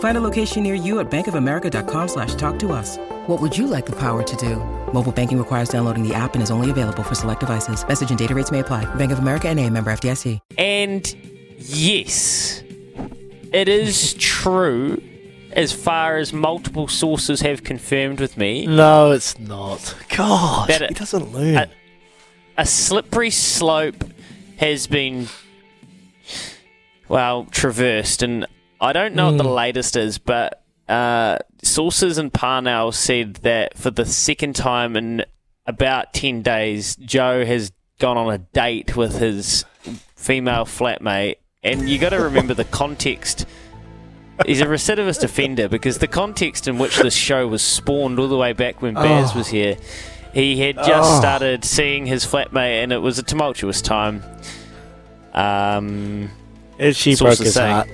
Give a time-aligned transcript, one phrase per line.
[0.00, 2.96] Find a location near you at bankofamerica.com slash talk to us.
[3.26, 4.56] What would you like the power to do?
[4.92, 7.86] Mobile banking requires downloading the app and is only available for select devices.
[7.86, 8.92] Message and data rates may apply.
[8.96, 10.40] Bank of America and a member FDIC.
[10.56, 11.14] And
[11.58, 12.62] yes,
[13.52, 15.02] it is true
[15.52, 18.66] as far as multiple sources have confirmed with me.
[18.66, 19.94] No, it's not.
[20.16, 21.56] God, That he it- doesn't learn.
[21.56, 21.68] a,
[22.56, 24.04] a slippery slope
[24.58, 25.28] has been
[27.08, 28.46] well traversed and
[28.80, 33.90] i don't know what the latest is but uh, sources in parnell said that for
[33.90, 35.24] the second time in
[35.66, 39.64] about 10 days joe has gone on a date with his
[40.16, 41.36] female flatmate.
[41.62, 43.46] And you got to remember the context.
[44.46, 48.36] He's a recidivist offender because the context in which this show was spawned all the
[48.36, 49.76] way back when Baz was here,
[50.32, 54.22] he had just started seeing his flatmate, and it was a tumultuous time.
[55.34, 56.30] Um,
[56.78, 57.88] and she broke his saying- heart.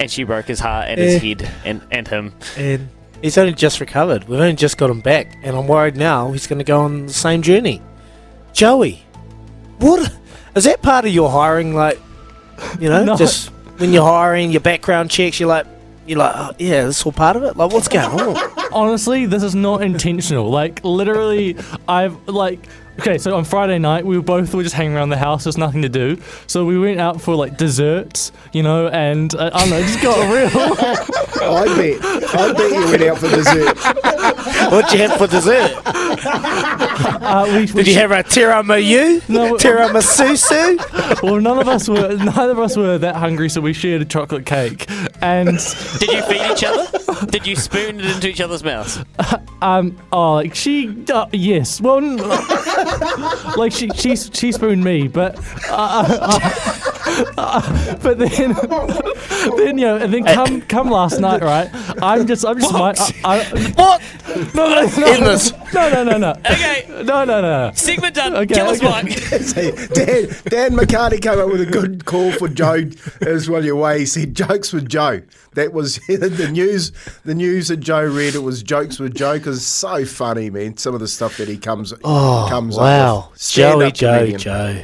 [0.00, 1.28] And she broke his heart and his Eh.
[1.28, 2.32] head, and, and him.
[2.56, 2.88] And
[3.22, 4.26] he's only just recovered.
[4.28, 5.36] We've only just got him back.
[5.44, 7.80] And I'm worried now he's going to go on the same journey.
[8.52, 9.04] Joey,
[9.78, 10.12] what?
[10.56, 11.74] Is that part of your hiring?
[11.74, 12.00] Like,
[12.80, 13.16] you know, No.
[13.16, 15.66] just when you're hiring, your background checks, you're like,
[16.06, 17.56] you're like, oh, yeah, this is all part of it?
[17.56, 18.36] Like, what's going on?
[18.72, 20.50] Honestly, this is not intentional.
[20.50, 22.58] Like literally, I've like
[23.00, 23.18] okay.
[23.18, 25.44] So on Friday night, we were both were just hanging around the house.
[25.44, 29.50] There's nothing to do, so we went out for like desserts, you know, and uh,
[29.52, 30.50] I don't know, it just got real.
[31.42, 32.34] I bet.
[32.34, 34.46] I bet you went out for dessert.
[34.70, 35.76] What'd you have for dessert?
[37.22, 39.26] Uh, we, we Did you have a tiramisu?
[39.28, 39.54] No.
[39.58, 41.22] Tiramisu?
[41.22, 42.16] Well, none of us were.
[42.16, 44.86] Neither of us were that hungry, so we shared a chocolate cake,
[45.22, 45.58] and
[45.98, 47.26] Did you feed each other?
[47.26, 48.98] Did you spoon it into each other's mouths?
[49.62, 52.16] um, oh, like she, uh, yes, well, n-
[53.56, 55.38] like she, she, she spooned me, but,
[55.70, 58.54] uh, uh, uh, but then,
[59.56, 61.70] then you know, and then come, come last night, right?
[62.02, 62.94] I'm just, I'm just, my,
[63.24, 64.02] I, I, what?
[64.54, 65.20] no, no, no, In
[65.74, 67.70] no, no, no, no, Okay, no, no, no.
[67.74, 68.34] segment done.
[68.36, 68.90] Okay, Kill us, okay.
[69.02, 69.12] Mike.
[69.18, 72.84] See, Dan, Dan McCartney came up with a good call for Joe
[73.22, 73.64] as well.
[73.64, 75.20] Your way, he said jokes with Joe.
[75.54, 76.92] That was the news.
[77.24, 78.34] The news that Joe read.
[78.34, 80.76] It was jokes with Joe because so funny, man.
[80.76, 83.18] Some of the stuff that he comes Oh, comes wow.
[83.18, 83.40] up with.
[83.40, 84.38] Stand Joey, up Joe, comedian.
[84.40, 84.82] Joe.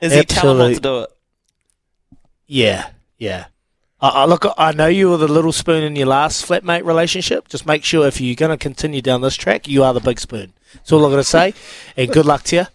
[0.00, 1.08] Is he telling what to Absolute- do it?
[2.46, 3.46] Yeah, yeah.
[4.02, 7.48] I, I look, I know you were the little spoon in your last flatmate relationship.
[7.48, 10.18] Just make sure if you're going to continue down this track, you are the big
[10.18, 10.52] spoon.
[10.74, 11.54] That's all I'm going to say.
[11.96, 12.66] And good luck to you.